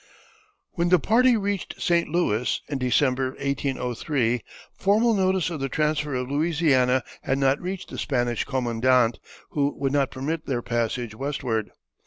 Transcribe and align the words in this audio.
When 0.71 0.89
the 0.89 0.97
party 0.97 1.37
reached 1.37 1.79
St. 1.79 2.09
Louis, 2.09 2.59
in 2.67 2.79
December, 2.79 3.33
1803, 3.33 4.41
formal 4.73 5.13
notice 5.13 5.51
of 5.51 5.59
the 5.59 5.69
transfer 5.69 6.15
of 6.15 6.31
Louisiana 6.31 7.03
had 7.21 7.37
not 7.37 7.61
reached 7.61 7.91
the 7.91 7.99
Spanish 7.99 8.43
commandant, 8.43 9.19
who 9.51 9.77
would 9.77 9.93
not 9.93 10.09
permit 10.09 10.47
their 10.47 10.63
passage 10.63 11.13
westward. 11.13 11.69